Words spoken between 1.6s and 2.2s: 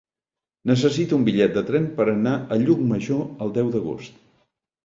tren per